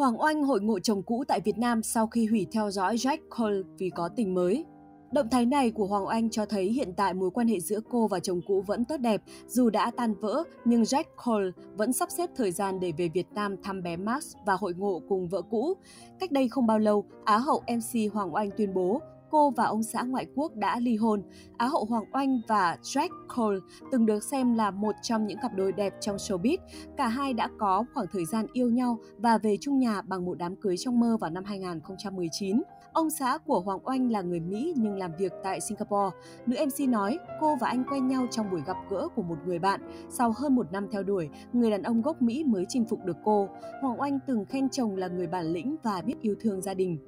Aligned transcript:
Hoàng 0.00 0.20
Oanh 0.20 0.42
hội 0.42 0.60
ngộ 0.60 0.78
chồng 0.78 1.02
cũ 1.02 1.24
tại 1.28 1.40
Việt 1.40 1.58
Nam 1.58 1.82
sau 1.82 2.06
khi 2.06 2.26
hủy 2.26 2.46
theo 2.52 2.70
dõi 2.70 2.96
Jack 2.96 3.18
Cole 3.38 3.60
vì 3.78 3.90
có 3.90 4.08
tình 4.16 4.34
mới. 4.34 4.64
Động 5.12 5.28
thái 5.30 5.46
này 5.46 5.70
của 5.70 5.86
Hoàng 5.86 6.06
Oanh 6.06 6.30
cho 6.30 6.46
thấy 6.46 6.64
hiện 6.64 6.92
tại 6.96 7.14
mối 7.14 7.30
quan 7.30 7.48
hệ 7.48 7.60
giữa 7.60 7.80
cô 7.90 8.08
và 8.08 8.20
chồng 8.20 8.40
cũ 8.46 8.64
vẫn 8.66 8.84
tốt 8.84 8.96
đẹp, 8.96 9.22
dù 9.46 9.70
đã 9.70 9.90
tan 9.96 10.14
vỡ, 10.14 10.42
nhưng 10.64 10.82
Jack 10.82 11.04
Cole 11.24 11.50
vẫn 11.76 11.92
sắp 11.92 12.10
xếp 12.10 12.30
thời 12.36 12.52
gian 12.52 12.80
để 12.80 12.92
về 12.98 13.08
Việt 13.08 13.26
Nam 13.34 13.56
thăm 13.62 13.82
bé 13.82 13.96
Max 13.96 14.36
và 14.46 14.54
hội 14.54 14.74
ngộ 14.74 15.00
cùng 15.08 15.28
vợ 15.28 15.42
cũ. 15.42 15.74
Cách 16.20 16.32
đây 16.32 16.48
không 16.48 16.66
bao 16.66 16.78
lâu, 16.78 17.04
Á 17.24 17.38
hậu 17.38 17.62
MC 17.68 18.12
Hoàng 18.12 18.34
Oanh 18.34 18.50
tuyên 18.56 18.74
bố 18.74 19.00
cô 19.30 19.50
và 19.50 19.64
ông 19.64 19.82
xã 19.82 20.02
ngoại 20.02 20.26
quốc 20.34 20.56
đã 20.56 20.80
ly 20.80 20.96
hôn. 20.96 21.22
Á 21.56 21.66
hậu 21.66 21.84
Hoàng 21.84 22.04
Oanh 22.12 22.40
và 22.48 22.76
Jack 22.82 23.08
Cole 23.36 23.58
từng 23.92 24.06
được 24.06 24.22
xem 24.22 24.54
là 24.54 24.70
một 24.70 24.94
trong 25.02 25.26
những 25.26 25.38
cặp 25.42 25.54
đôi 25.56 25.72
đẹp 25.72 25.94
trong 26.00 26.16
showbiz. 26.16 26.56
Cả 26.96 27.08
hai 27.08 27.32
đã 27.34 27.48
có 27.58 27.84
khoảng 27.94 28.06
thời 28.12 28.24
gian 28.24 28.46
yêu 28.52 28.70
nhau 28.70 28.98
và 29.18 29.38
về 29.38 29.56
chung 29.60 29.78
nhà 29.78 30.02
bằng 30.02 30.24
một 30.24 30.38
đám 30.38 30.56
cưới 30.56 30.76
trong 30.76 31.00
mơ 31.00 31.16
vào 31.20 31.30
năm 31.30 31.44
2019. 31.44 32.62
Ông 32.92 33.10
xã 33.10 33.38
của 33.38 33.60
Hoàng 33.60 33.78
Oanh 33.84 34.12
là 34.12 34.20
người 34.22 34.40
Mỹ 34.40 34.74
nhưng 34.76 34.96
làm 34.96 35.10
việc 35.18 35.32
tại 35.42 35.60
Singapore. 35.60 36.16
Nữ 36.46 36.56
MC 36.66 36.88
nói 36.88 37.18
cô 37.40 37.56
và 37.60 37.68
anh 37.68 37.84
quen 37.90 38.08
nhau 38.08 38.26
trong 38.30 38.50
buổi 38.50 38.60
gặp 38.66 38.76
gỡ 38.90 39.08
của 39.16 39.22
một 39.22 39.36
người 39.46 39.58
bạn. 39.58 39.80
Sau 40.08 40.32
hơn 40.36 40.54
một 40.54 40.72
năm 40.72 40.86
theo 40.92 41.02
đuổi, 41.02 41.28
người 41.52 41.70
đàn 41.70 41.82
ông 41.82 42.02
gốc 42.02 42.22
Mỹ 42.22 42.44
mới 42.44 42.64
chinh 42.68 42.84
phục 42.84 43.04
được 43.04 43.16
cô. 43.24 43.48
Hoàng 43.82 44.00
Oanh 44.00 44.18
từng 44.26 44.44
khen 44.44 44.68
chồng 44.68 44.96
là 44.96 45.08
người 45.08 45.26
bản 45.26 45.46
lĩnh 45.46 45.76
và 45.82 46.02
biết 46.06 46.14
yêu 46.20 46.34
thương 46.40 46.60
gia 46.60 46.74
đình. 46.74 46.98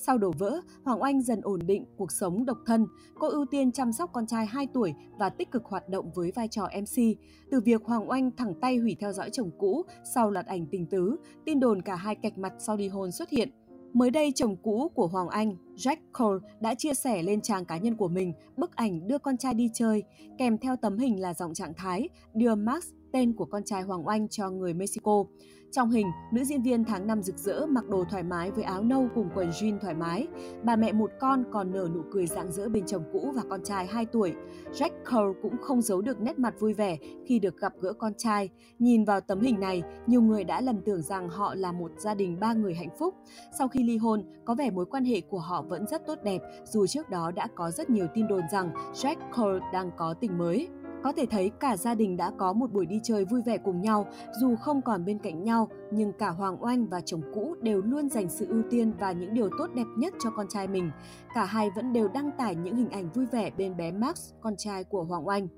Sau 0.00 0.18
đổ 0.18 0.32
vỡ, 0.38 0.60
Hoàng 0.84 1.02
Oanh 1.02 1.22
dần 1.22 1.40
ổn 1.42 1.60
định 1.66 1.84
cuộc 1.96 2.12
sống 2.12 2.44
độc 2.44 2.58
thân. 2.66 2.86
Cô 3.14 3.28
ưu 3.28 3.46
tiên 3.50 3.72
chăm 3.72 3.92
sóc 3.92 4.10
con 4.12 4.26
trai 4.26 4.46
2 4.46 4.66
tuổi 4.74 4.94
và 5.18 5.28
tích 5.28 5.50
cực 5.50 5.64
hoạt 5.64 5.88
động 5.88 6.10
với 6.14 6.32
vai 6.34 6.48
trò 6.48 6.62
MC. 6.62 7.02
Từ 7.50 7.60
việc 7.60 7.84
Hoàng 7.84 8.10
Oanh 8.10 8.30
thẳng 8.36 8.54
tay 8.60 8.76
hủy 8.76 8.96
theo 9.00 9.12
dõi 9.12 9.30
chồng 9.32 9.50
cũ 9.58 9.82
sau 10.14 10.30
loạt 10.30 10.46
ảnh 10.46 10.66
tình 10.66 10.86
tứ, 10.86 11.16
tin 11.44 11.60
đồn 11.60 11.82
cả 11.82 11.96
hai 11.96 12.14
cạch 12.14 12.38
mặt 12.38 12.52
sau 12.58 12.76
ly 12.76 12.88
hôn 12.88 13.12
xuất 13.12 13.30
hiện. 13.30 13.50
Mới 13.92 14.10
đây, 14.10 14.32
chồng 14.34 14.56
cũ 14.62 14.90
của 14.94 15.06
Hoàng 15.06 15.28
Anh, 15.28 15.56
Jack 15.78 15.96
Cole, 16.18 16.48
đã 16.60 16.74
chia 16.74 16.94
sẻ 16.94 17.22
lên 17.22 17.40
trang 17.40 17.64
cá 17.64 17.76
nhân 17.76 17.96
của 17.96 18.08
mình 18.08 18.32
bức 18.56 18.76
ảnh 18.76 19.08
đưa 19.08 19.18
con 19.18 19.36
trai 19.36 19.54
đi 19.54 19.70
chơi, 19.74 20.02
kèm 20.38 20.58
theo 20.58 20.76
tấm 20.76 20.98
hình 20.98 21.20
là 21.20 21.34
giọng 21.34 21.54
trạng 21.54 21.74
thái 21.74 22.08
đưa 22.34 22.54
Max 22.54 22.84
tên 23.12 23.32
của 23.32 23.44
con 23.44 23.62
trai 23.64 23.82
Hoàng 23.82 24.06
Oanh 24.06 24.28
cho 24.28 24.50
người 24.50 24.74
Mexico. 24.74 25.24
Trong 25.72 25.90
hình, 25.90 26.06
nữ 26.32 26.44
diễn 26.44 26.62
viên 26.62 26.84
tháng 26.84 27.06
năm 27.06 27.22
rực 27.22 27.38
rỡ 27.38 27.66
mặc 27.66 27.88
đồ 27.88 28.04
thoải 28.10 28.22
mái 28.22 28.50
với 28.50 28.64
áo 28.64 28.82
nâu 28.82 29.08
cùng 29.14 29.28
quần 29.34 29.50
jean 29.50 29.78
thoải 29.78 29.94
mái. 29.94 30.26
Bà 30.64 30.76
mẹ 30.76 30.92
một 30.92 31.10
con 31.20 31.44
còn 31.52 31.72
nở 31.72 31.88
nụ 31.94 32.00
cười 32.10 32.26
rạng 32.26 32.52
rỡ 32.52 32.68
bên 32.68 32.86
chồng 32.86 33.04
cũ 33.12 33.32
và 33.34 33.42
con 33.50 33.60
trai 33.64 33.86
2 33.86 34.06
tuổi. 34.06 34.34
Jack 34.72 34.90
Cole 35.10 35.38
cũng 35.42 35.56
không 35.60 35.82
giấu 35.82 36.00
được 36.00 36.20
nét 36.20 36.38
mặt 36.38 36.54
vui 36.60 36.74
vẻ 36.74 36.98
khi 37.26 37.38
được 37.38 37.58
gặp 37.58 37.72
gỡ 37.80 37.92
con 37.92 38.12
trai. 38.14 38.50
Nhìn 38.78 39.04
vào 39.04 39.20
tấm 39.20 39.40
hình 39.40 39.60
này, 39.60 39.82
nhiều 40.06 40.22
người 40.22 40.44
đã 40.44 40.60
lầm 40.60 40.80
tưởng 40.80 41.02
rằng 41.02 41.28
họ 41.28 41.54
là 41.54 41.72
một 41.72 41.90
gia 41.98 42.14
đình 42.14 42.40
ba 42.40 42.52
người 42.52 42.74
hạnh 42.74 42.96
phúc. 42.98 43.14
Sau 43.58 43.68
khi 43.68 43.82
ly 43.82 43.96
hôn, 43.96 44.22
có 44.44 44.54
vẻ 44.54 44.70
mối 44.70 44.86
quan 44.86 45.04
hệ 45.04 45.20
của 45.20 45.38
họ 45.38 45.62
vẫn 45.68 45.86
rất 45.86 46.06
tốt 46.06 46.18
đẹp, 46.22 46.42
dù 46.64 46.86
trước 46.86 47.10
đó 47.10 47.30
đã 47.30 47.48
có 47.54 47.70
rất 47.70 47.90
nhiều 47.90 48.06
tin 48.14 48.28
đồn 48.28 48.42
rằng 48.52 48.70
Jack 48.94 49.16
Cole 49.36 49.66
đang 49.72 49.90
có 49.96 50.14
tình 50.20 50.38
mới. 50.38 50.68
Có 51.02 51.12
thể 51.12 51.26
thấy 51.30 51.50
cả 51.60 51.76
gia 51.76 51.94
đình 51.94 52.16
đã 52.16 52.30
có 52.38 52.52
một 52.52 52.72
buổi 52.72 52.86
đi 52.86 53.00
chơi 53.02 53.24
vui 53.24 53.42
vẻ 53.42 53.58
cùng 53.58 53.80
nhau, 53.80 54.06
dù 54.40 54.56
không 54.56 54.82
còn 54.82 55.04
bên 55.04 55.18
cạnh 55.18 55.42
nhau, 55.42 55.68
nhưng 55.92 56.12
cả 56.12 56.30
Hoàng 56.30 56.64
Oanh 56.64 56.86
và 56.86 57.00
chồng 57.00 57.22
cũ 57.34 57.54
đều 57.62 57.82
luôn 57.82 58.08
dành 58.08 58.28
sự 58.28 58.46
ưu 58.48 58.62
tiên 58.70 58.92
và 58.98 59.12
những 59.12 59.34
điều 59.34 59.50
tốt 59.58 59.66
đẹp 59.74 59.86
nhất 59.96 60.14
cho 60.24 60.30
con 60.30 60.46
trai 60.48 60.68
mình. 60.68 60.90
Cả 61.34 61.44
hai 61.44 61.70
vẫn 61.76 61.92
đều 61.92 62.08
đăng 62.08 62.30
tải 62.38 62.54
những 62.56 62.76
hình 62.76 62.90
ảnh 62.90 63.10
vui 63.14 63.26
vẻ 63.26 63.50
bên 63.58 63.76
bé 63.76 63.92
Max, 63.92 64.32
con 64.40 64.56
trai 64.56 64.84
của 64.84 65.04
Hoàng 65.04 65.28
Oanh. 65.28 65.48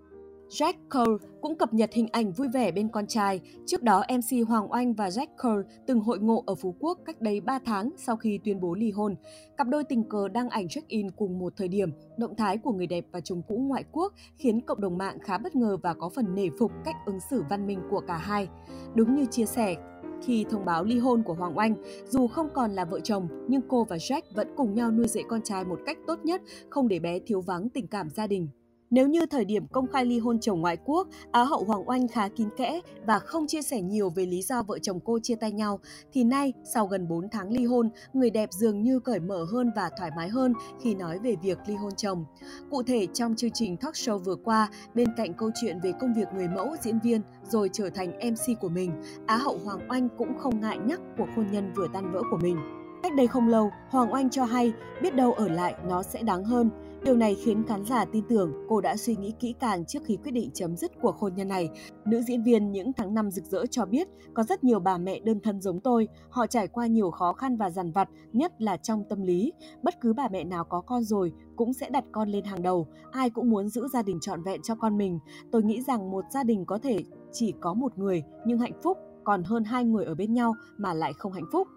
Jack 0.51 0.75
Cole 0.91 1.29
cũng 1.41 1.59
cập 1.59 1.75
nhật 1.75 1.91
hình 1.93 2.09
ảnh 2.13 2.33
vui 2.33 2.49
vẻ 2.49 2.73
bên 2.73 2.89
con 2.89 3.07
trai. 3.07 3.41
Trước 3.67 3.83
đó, 3.83 4.05
MC 4.09 4.49
Hoàng 4.49 4.73
Oanh 4.73 4.95
và 4.95 5.09
Jack 5.09 5.27
Cole 5.43 5.63
từng 5.87 6.01
hội 6.01 6.19
ngộ 6.19 6.45
ở 6.47 6.55
Phú 6.55 6.75
Quốc 6.79 6.99
cách 7.05 7.21
đây 7.21 7.41
3 7.41 7.59
tháng 7.65 7.91
sau 7.97 8.17
khi 8.17 8.39
tuyên 8.45 8.61
bố 8.61 8.75
ly 8.75 8.91
hôn. 8.91 9.15
Cặp 9.57 9.69
đôi 9.69 9.85
tình 9.85 10.05
cờ 10.09 10.29
đăng 10.29 10.49
ảnh 10.49 10.69
check-in 10.69 11.11
cùng 11.11 11.39
một 11.39 11.53
thời 11.57 11.69
điểm. 11.69 11.91
Động 12.19 12.37
thái 12.37 12.59
của 12.59 12.73
người 12.73 12.87
đẹp 12.87 13.05
và 13.13 13.21
chồng 13.21 13.43
cũ 13.49 13.57
ngoại 13.57 13.85
quốc 13.93 14.13
khiến 14.37 14.61
cộng 14.61 14.81
đồng 14.81 14.99
mạng 14.99 15.19
khá 15.23 15.39
bất 15.39 15.57
ngờ 15.57 15.77
và 15.83 15.95
có 15.95 16.09
phần 16.09 16.35
nể 16.35 16.49
phục 16.59 16.73
cách 16.85 16.97
ứng 17.07 17.19
xử 17.31 17.43
văn 17.51 17.67
minh 17.67 17.81
của 17.91 18.01
cả 18.01 18.17
hai. 18.17 18.49
Đúng 18.95 19.15
như 19.15 19.27
chia 19.31 19.47
sẻ, 19.47 19.77
khi 20.23 20.45
thông 20.51 20.65
báo 20.65 20.85
ly 20.85 20.99
hôn 20.99 21.23
của 21.23 21.35
Hoàng 21.35 21.59
Oanh, 21.59 21.75
dù 22.09 22.27
không 22.27 22.49
còn 22.55 22.71
là 22.71 22.85
vợ 22.85 23.01
chồng, 23.01 23.29
nhưng 23.49 23.63
cô 23.69 23.85
và 23.85 23.97
Jack 23.97 24.23
vẫn 24.35 24.49
cùng 24.57 24.75
nhau 24.75 24.91
nuôi 24.91 25.09
dạy 25.09 25.25
con 25.29 25.43
trai 25.43 25.65
một 25.65 25.79
cách 25.87 25.99
tốt 26.07 26.19
nhất, 26.25 26.43
không 26.71 26.89
để 26.89 26.99
bé 26.99 27.19
thiếu 27.19 27.41
vắng 27.41 27.69
tình 27.69 27.87
cảm 27.87 28.11
gia 28.11 28.27
đình. 28.27 28.49
Nếu 28.91 29.09
như 29.09 29.27
thời 29.27 29.45
điểm 29.45 29.67
công 29.67 29.87
khai 29.87 30.05
ly 30.05 30.19
hôn 30.19 30.41
chồng 30.41 30.61
ngoại 30.61 30.77
quốc, 30.85 31.09
Á 31.33 31.45
hậu 31.45 31.65
Hoàng 31.65 31.89
Oanh 31.89 32.09
khá 32.09 32.29
kín 32.29 32.49
kẽ 32.57 32.81
và 33.07 33.19
không 33.19 33.47
chia 33.47 33.63
sẻ 33.63 33.81
nhiều 33.81 34.11
về 34.11 34.27
lý 34.27 34.43
do 34.43 34.63
vợ 34.63 34.79
chồng 34.79 35.01
cô 35.05 35.19
chia 35.19 35.35
tay 35.35 35.53
nhau, 35.53 35.81
thì 36.13 36.25
nay, 36.25 36.53
sau 36.75 36.87
gần 36.87 37.09
4 37.09 37.29
tháng 37.29 37.53
ly 37.53 37.65
hôn, 37.65 37.91
người 38.13 38.31
đẹp 38.31 38.49
dường 38.53 38.83
như 38.83 39.01
cởi 39.01 39.21
mở 39.21 39.47
hơn 39.53 39.71
và 39.77 39.91
thoải 39.99 40.11
mái 40.17 40.29
hơn 40.29 40.53
khi 40.83 40.95
nói 40.95 41.19
về 41.19 41.37
việc 41.43 41.59
ly 41.67 41.75
hôn 41.75 41.93
chồng. 41.97 42.25
Cụ 42.71 42.83
thể, 42.83 43.07
trong 43.15 43.37
chương 43.37 43.51
trình 43.51 43.77
talk 43.77 43.95
show 43.95 44.19
vừa 44.19 44.37
qua, 44.45 44.69
bên 44.95 45.09
cạnh 45.17 45.35
câu 45.35 45.51
chuyện 45.61 45.81
về 45.83 45.93
công 46.01 46.15
việc 46.15 46.29
người 46.35 46.49
mẫu, 46.49 46.69
diễn 46.83 46.99
viên, 47.01 47.21
rồi 47.49 47.71
trở 47.73 47.91
thành 47.91 48.19
MC 48.19 48.61
của 48.61 48.69
mình, 48.69 48.91
Á 49.27 49.37
hậu 49.37 49.59
Hoàng 49.65 49.89
Oanh 49.91 50.09
cũng 50.19 50.39
không 50.39 50.61
ngại 50.61 50.79
nhắc 50.87 51.01
cuộc 51.19 51.29
hôn 51.37 51.47
nhân 51.53 51.73
vừa 51.77 51.87
tan 51.93 52.13
vỡ 52.13 52.23
của 52.31 52.39
mình. 52.43 52.80
Cách 53.03 53.15
đây 53.15 53.27
không 53.27 53.49
lâu, 53.49 53.71
Hoàng 53.91 54.13
Oanh 54.13 54.31
cho 54.31 54.45
hay 54.45 54.73
biết 55.03 55.15
đâu 55.15 55.33
ở 55.33 55.49
lại 55.49 55.75
nó 55.89 56.03
sẽ 56.03 56.23
đáng 56.23 56.45
hơn. 56.45 56.71
Điều 57.05 57.17
này 57.17 57.35
khiến 57.35 57.65
khán 57.69 57.85
giả 57.85 58.05
tin 58.05 58.25
tưởng 58.29 58.53
cô 58.69 58.81
đã 58.81 58.97
suy 58.97 59.17
nghĩ 59.17 59.33
kỹ 59.41 59.55
càng 59.61 59.85
trước 59.85 59.99
khi 60.05 60.17
quyết 60.17 60.33
định 60.33 60.51
chấm 60.55 60.77
dứt 60.77 60.93
cuộc 61.03 61.17
hôn 61.17 61.35
nhân 61.35 61.49
này. 61.49 61.71
Nữ 62.05 62.23
diễn 62.23 62.43
viên 62.43 62.73
những 62.73 62.93
tháng 62.93 63.15
năm 63.15 63.31
rực 63.31 63.45
rỡ 63.45 63.67
cho 63.67 63.87
biết 63.87 64.09
có 64.35 64.43
rất 64.43 64.65
nhiều 64.65 64.81
bà 64.81 64.99
mẹ 64.99 65.21
đơn 65.21 65.41
thân 65.41 65.61
giống 65.61 65.81
tôi, 65.81 66.09
họ 66.31 66.47
trải 66.47 66.69
qua 66.69 66.87
nhiều 66.87 67.11
khó 67.11 67.33
khăn 67.33 67.57
và 67.57 67.71
dằn 67.71 67.93
vặt, 67.93 68.09
nhất 68.33 68.53
là 68.59 68.77
trong 68.77 69.05
tâm 69.09 69.23
lý. 69.23 69.53
Bất 69.83 70.01
cứ 70.01 70.13
bà 70.13 70.29
mẹ 70.29 70.45
nào 70.45 70.65
có 70.65 70.81
con 70.81 71.03
rồi 71.03 71.33
cũng 71.57 71.73
sẽ 71.73 71.91
đặt 71.91 72.05
con 72.13 72.29
lên 72.29 72.45
hàng 72.45 72.63
đầu, 72.63 72.87
ai 73.13 73.31
cũng 73.31 73.51
muốn 73.51 73.69
giữ 73.69 73.89
gia 73.89 74.03
đình 74.03 74.19
trọn 74.21 74.43
vẹn 74.43 74.63
cho 74.63 74.75
con 74.75 74.99
mình. 74.99 75.19
Tôi 75.53 75.63
nghĩ 75.63 75.83
rằng 75.83 76.11
một 76.11 76.25
gia 76.31 76.45
đình 76.45 76.65
có 76.65 76.79
thể 76.79 76.99
chỉ 77.33 77.55
có 77.61 77.75
một 77.75 77.99
người 77.99 78.23
nhưng 78.47 78.59
hạnh 78.59 78.81
phúc 78.83 78.99
còn 79.25 79.43
hơn 79.43 79.65
hai 79.65 79.85
người 79.85 80.05
ở 80.05 80.15
bên 80.15 80.35
nhau 80.35 80.55
mà 80.77 80.95
lại 80.95 81.13
không 81.13 81.33
hạnh 81.33 81.47
phúc. 81.53 81.69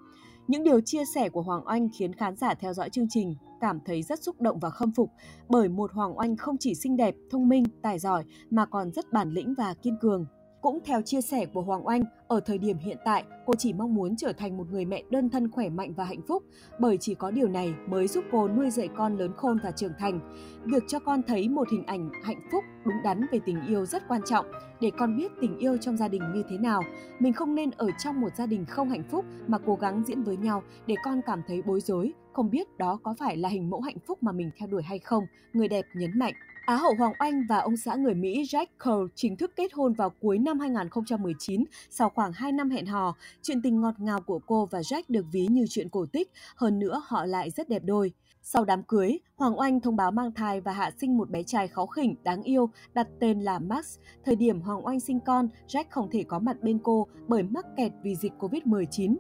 Những 0.47 0.63
điều 0.63 0.81
chia 0.81 1.05
sẻ 1.15 1.29
của 1.29 1.41
Hoàng 1.41 1.67
Oanh 1.67 1.89
khiến 1.97 2.13
khán 2.13 2.35
giả 2.35 2.53
theo 2.53 2.73
dõi 2.73 2.89
chương 2.89 3.09
trình 3.09 3.35
cảm 3.61 3.79
thấy 3.85 4.03
rất 4.03 4.23
xúc 4.23 4.41
động 4.41 4.59
và 4.59 4.69
khâm 4.69 4.91
phục 4.91 5.11
bởi 5.49 5.69
một 5.69 5.91
Hoàng 5.93 6.19
Oanh 6.19 6.37
không 6.37 6.57
chỉ 6.59 6.75
xinh 6.75 6.97
đẹp, 6.97 7.15
thông 7.31 7.49
minh, 7.49 7.63
tài 7.81 7.99
giỏi 7.99 8.23
mà 8.49 8.65
còn 8.65 8.91
rất 8.91 9.05
bản 9.13 9.29
lĩnh 9.29 9.53
và 9.57 9.73
kiên 9.73 9.97
cường. 10.01 10.25
Cũng 10.61 10.79
theo 10.85 11.01
chia 11.01 11.21
sẻ 11.21 11.45
của 11.45 11.61
Hoàng 11.61 11.87
Oanh, 11.87 12.03
ở 12.33 12.39
thời 12.39 12.57
điểm 12.57 12.77
hiện 12.77 12.97
tại, 13.05 13.23
cô 13.45 13.53
chỉ 13.57 13.73
mong 13.73 13.95
muốn 13.95 14.15
trở 14.15 14.33
thành 14.33 14.57
một 14.57 14.63
người 14.71 14.85
mẹ 14.85 15.03
đơn 15.09 15.29
thân 15.29 15.51
khỏe 15.51 15.69
mạnh 15.69 15.93
và 15.93 16.03
hạnh 16.03 16.21
phúc, 16.27 16.43
bởi 16.79 16.97
chỉ 16.97 17.15
có 17.15 17.31
điều 17.31 17.47
này 17.47 17.73
mới 17.87 18.07
giúp 18.07 18.23
cô 18.31 18.47
nuôi 18.47 18.69
dạy 18.69 18.89
con 18.97 19.17
lớn 19.17 19.31
khôn 19.37 19.57
và 19.63 19.71
trưởng 19.71 19.93
thành. 19.99 20.19
Việc 20.65 20.83
cho 20.87 20.99
con 20.99 21.21
thấy 21.27 21.49
một 21.49 21.69
hình 21.71 21.83
ảnh 21.85 22.09
hạnh 22.23 22.41
phúc, 22.51 22.63
đúng 22.85 22.95
đắn 23.03 23.25
về 23.31 23.39
tình 23.45 23.65
yêu 23.67 23.85
rất 23.85 24.07
quan 24.07 24.21
trọng, 24.25 24.45
để 24.81 24.91
con 24.97 25.17
biết 25.17 25.31
tình 25.41 25.57
yêu 25.57 25.77
trong 25.77 25.97
gia 25.97 26.07
đình 26.07 26.21
như 26.33 26.43
thế 26.49 26.57
nào. 26.57 26.81
Mình 27.19 27.33
không 27.33 27.55
nên 27.55 27.71
ở 27.71 27.87
trong 28.03 28.21
một 28.21 28.35
gia 28.37 28.45
đình 28.45 28.65
không 28.65 28.89
hạnh 28.89 29.03
phúc 29.11 29.25
mà 29.47 29.57
cố 29.65 29.75
gắng 29.75 30.03
diễn 30.07 30.23
với 30.23 30.37
nhau 30.37 30.63
để 30.87 30.95
con 31.03 31.21
cảm 31.25 31.41
thấy 31.47 31.61
bối 31.61 31.81
rối, 31.81 32.13
không 32.33 32.49
biết 32.49 32.77
đó 32.77 32.99
có 33.03 33.15
phải 33.19 33.37
là 33.37 33.49
hình 33.49 33.69
mẫu 33.69 33.81
hạnh 33.81 33.99
phúc 34.07 34.23
mà 34.23 34.31
mình 34.31 34.51
theo 34.57 34.67
đuổi 34.67 34.83
hay 34.83 34.99
không, 34.99 35.23
người 35.53 35.67
đẹp 35.67 35.85
nhấn 35.93 36.19
mạnh. 36.19 36.33
Á 36.65 36.75
hậu 36.75 36.95
Hoàng 36.99 37.13
Anh 37.17 37.45
và 37.49 37.57
ông 37.57 37.77
xã 37.77 37.95
người 37.95 38.13
Mỹ 38.13 38.43
Jack 38.43 38.65
Cole 38.85 39.11
chính 39.15 39.35
thức 39.35 39.51
kết 39.55 39.73
hôn 39.73 39.93
vào 39.93 40.09
cuối 40.09 40.37
năm 40.37 40.59
2019 40.59 41.63
sau 41.89 42.09
khoảng 42.09 42.22
khoảng 42.23 42.33
2 42.33 42.51
năm 42.51 42.69
hẹn 42.69 42.85
hò. 42.85 43.15
Chuyện 43.41 43.61
tình 43.61 43.81
ngọt 43.81 43.99
ngào 43.99 44.21
của 44.21 44.39
cô 44.39 44.65
và 44.65 44.79
Jack 44.79 45.03
được 45.07 45.25
ví 45.31 45.47
như 45.47 45.65
chuyện 45.69 45.89
cổ 45.89 46.05
tích, 46.05 46.31
hơn 46.55 46.79
nữa 46.79 47.01
họ 47.05 47.25
lại 47.25 47.49
rất 47.49 47.69
đẹp 47.69 47.81
đôi. 47.85 48.11
Sau 48.41 48.65
đám 48.65 48.83
cưới, 48.83 49.19
Hoàng 49.35 49.59
Oanh 49.59 49.79
thông 49.79 49.95
báo 49.95 50.11
mang 50.11 50.31
thai 50.31 50.61
và 50.61 50.71
hạ 50.71 50.91
sinh 51.01 51.17
một 51.17 51.29
bé 51.29 51.43
trai 51.43 51.67
khó 51.67 51.85
khỉnh, 51.85 52.15
đáng 52.23 52.43
yêu, 52.43 52.69
đặt 52.93 53.07
tên 53.19 53.41
là 53.41 53.59
Max. 53.59 53.97
Thời 54.25 54.35
điểm 54.35 54.61
Hoàng 54.61 54.85
Oanh 54.85 54.99
sinh 54.99 55.19
con, 55.19 55.47
Jack 55.67 55.83
không 55.89 56.09
thể 56.11 56.23
có 56.23 56.39
mặt 56.39 56.57
bên 56.61 56.79
cô 56.83 57.07
bởi 57.27 57.43
mắc 57.43 57.65
kẹt 57.77 57.91
vì 58.03 58.15
dịch 58.15 58.33
Covid-19. 58.39 59.15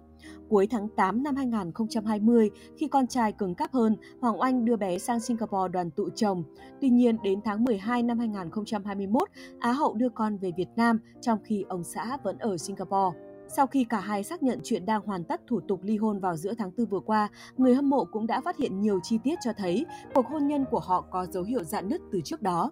Cuối 0.49 0.67
tháng 0.67 0.87
8 0.89 1.23
năm 1.23 1.35
2020, 1.35 2.49
khi 2.77 2.87
con 2.87 3.07
trai 3.07 3.31
cứng 3.31 3.55
cáp 3.55 3.73
hơn, 3.73 3.95
Hoàng 4.21 4.41
Oanh 4.41 4.65
đưa 4.65 4.75
bé 4.75 4.99
sang 4.99 5.19
Singapore 5.19 5.71
đoàn 5.71 5.91
tụ 5.91 6.09
chồng. 6.15 6.43
Tuy 6.81 6.89
nhiên, 6.89 7.17
đến 7.23 7.39
tháng 7.45 7.63
12 7.63 8.03
năm 8.03 8.19
2021, 8.19 9.29
Á 9.59 9.71
hậu 9.71 9.93
đưa 9.93 10.09
con 10.09 10.37
về 10.37 10.51
Việt 10.57 10.69
Nam, 10.75 10.99
trong 11.21 11.39
khi 11.43 11.65
ông 11.69 11.83
xã 11.83 12.17
vẫn 12.23 12.37
ở 12.37 12.57
Singapore. 12.57 13.19
Sau 13.55 13.67
khi 13.67 13.83
cả 13.83 13.99
hai 13.99 14.23
xác 14.23 14.43
nhận 14.43 14.59
chuyện 14.63 14.85
đang 14.85 15.01
hoàn 15.05 15.23
tất 15.23 15.41
thủ 15.47 15.59
tục 15.67 15.79
ly 15.83 15.97
hôn 15.97 16.19
vào 16.19 16.35
giữa 16.35 16.53
tháng 16.57 16.71
4 16.77 16.85
vừa 16.85 16.99
qua, 16.99 17.29
người 17.57 17.75
hâm 17.75 17.89
mộ 17.89 18.05
cũng 18.05 18.27
đã 18.27 18.41
phát 18.41 18.57
hiện 18.57 18.81
nhiều 18.81 18.99
chi 19.03 19.19
tiết 19.23 19.35
cho 19.41 19.53
thấy 19.57 19.85
cuộc 20.13 20.27
hôn 20.27 20.47
nhân 20.47 20.65
của 20.71 20.79
họ 20.79 21.01
có 21.01 21.25
dấu 21.25 21.43
hiệu 21.43 21.63
dạn 21.63 21.89
nứt 21.89 22.01
từ 22.11 22.21
trước 22.21 22.41
đó. 22.41 22.71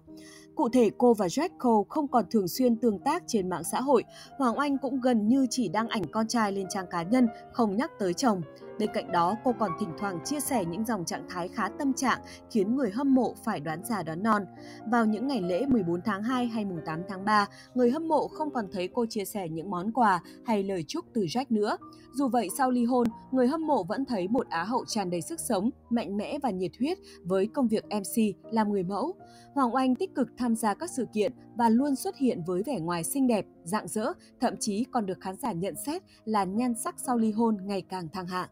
Cụ 0.54 0.68
thể, 0.68 0.90
cô 0.98 1.14
và 1.14 1.26
Jack 1.26 1.48
Cole 1.58 1.86
không 1.88 2.08
còn 2.08 2.24
thường 2.30 2.48
xuyên 2.48 2.76
tương 2.76 2.98
tác 2.98 3.22
trên 3.26 3.48
mạng 3.48 3.64
xã 3.64 3.80
hội. 3.80 4.04
Hoàng 4.38 4.58
Oanh 4.58 4.78
cũng 4.78 5.00
gần 5.00 5.28
như 5.28 5.46
chỉ 5.50 5.68
đăng 5.68 5.88
ảnh 5.88 6.02
con 6.12 6.28
trai 6.28 6.52
lên 6.52 6.66
trang 6.70 6.86
cá 6.90 7.02
nhân, 7.02 7.28
không 7.52 7.76
nhắc 7.76 7.90
tới 7.98 8.14
chồng. 8.14 8.42
Bên 8.78 8.90
cạnh 8.94 9.12
đó, 9.12 9.36
cô 9.44 9.52
còn 9.58 9.70
thỉnh 9.80 9.88
thoảng 9.98 10.18
chia 10.24 10.40
sẻ 10.40 10.64
những 10.64 10.84
dòng 10.84 11.04
trạng 11.04 11.26
thái 11.28 11.48
khá 11.48 11.68
tâm 11.78 11.92
trạng 11.92 12.20
khiến 12.50 12.76
người 12.76 12.90
hâm 12.90 13.14
mộ 13.14 13.34
phải 13.44 13.60
đoán 13.60 13.84
già 13.84 14.02
đoán 14.02 14.22
non. 14.22 14.42
Vào 14.86 15.06
những 15.06 15.26
ngày 15.26 15.40
lễ 15.42 15.66
14 15.66 16.00
tháng 16.04 16.22
2 16.22 16.46
hay 16.46 16.64
mùng 16.64 16.80
8 16.86 17.00
tháng 17.08 17.24
3, 17.24 17.46
người 17.74 17.90
hâm 17.90 18.08
mộ 18.08 18.28
không 18.28 18.50
còn 18.50 18.66
thấy 18.72 18.88
cô 18.94 19.06
chia 19.06 19.24
sẻ 19.24 19.48
những 19.48 19.70
món 19.70 19.92
quà 19.92 20.22
hay 20.44 20.62
lời 20.62 20.84
chúc 20.88 21.04
từ 21.14 21.22
Jack 21.22 21.44
nữa. 21.48 21.76
Dù 22.12 22.28
vậy, 22.28 22.48
sau 22.58 22.70
ly 22.70 22.84
hôn, 22.84 23.06
người 23.30 23.48
hâm 23.48 23.66
mộ 23.66 23.84
vẫn 23.84 24.04
thấy 24.04 24.28
một 24.28 24.46
Á 24.48 24.64
hậu 24.64 24.84
tràn 24.84 25.10
đầy 25.10 25.20
sức 25.20 25.40
sống, 25.40 25.70
mạnh 25.90 26.16
mẽ 26.16 26.38
và 26.42 26.50
nhiệt 26.50 26.72
huyết 26.78 26.98
với 27.24 27.46
công 27.46 27.68
việc 27.68 27.84
MC 27.84 28.36
làm 28.52 28.72
người 28.72 28.82
mẫu. 28.82 29.14
Hoàng 29.54 29.74
Oanh 29.74 29.94
tích 29.94 30.14
cực 30.14 30.28
tham 30.42 30.56
gia 30.56 30.74
các 30.74 30.90
sự 30.90 31.06
kiện 31.12 31.32
và 31.56 31.68
luôn 31.68 31.96
xuất 31.96 32.16
hiện 32.16 32.42
với 32.46 32.62
vẻ 32.66 32.80
ngoài 32.80 33.04
xinh 33.04 33.26
đẹp, 33.26 33.46
rạng 33.64 33.88
rỡ, 33.88 34.12
thậm 34.40 34.54
chí 34.60 34.86
còn 34.90 35.06
được 35.06 35.20
khán 35.20 35.36
giả 35.36 35.52
nhận 35.52 35.74
xét 35.86 36.02
là 36.24 36.44
nhan 36.44 36.74
sắc 36.74 36.94
sau 36.98 37.18
ly 37.18 37.32
hôn 37.32 37.56
ngày 37.62 37.82
càng 37.88 38.08
thăng 38.12 38.26
hạng. 38.26 38.48